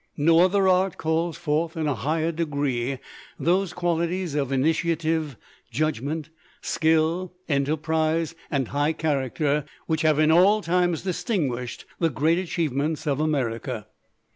No 0.17 0.39
other 0.39 0.67
art 0.67 0.97
calls 0.97 1.37
forth 1.37 1.77
in 1.77 1.85
a 1.85 1.93
higher 1.93 2.31
degree 2.31 2.97
those 3.39 3.71
qualities 3.71 4.33
of 4.33 4.51
initiative, 4.51 5.37
judgment, 5.69 6.31
skill, 6.59 7.33
enterprise, 7.47 8.33
and 8.49 8.69
high 8.69 8.93
character 8.93 9.63
which 9.85 10.01
have 10.01 10.17
in 10.17 10.31
all 10.31 10.61
times 10.63 11.03
distinguished 11.03 11.85
the 11.99 12.09
great 12.09 12.39
achievements 12.39 13.05
of 13.05 13.19
America. 13.19 13.85